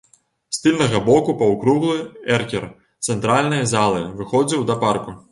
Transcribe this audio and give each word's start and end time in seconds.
З 0.57 0.61
тыльнага 0.61 0.99
боку 1.09 1.33
паўкруглы 1.41 1.97
эркер 2.37 2.65
цэнтральнай 3.15 3.61
залы 3.73 4.01
выходзіў 4.23 4.65
да 4.71 4.79
парку. 4.85 5.15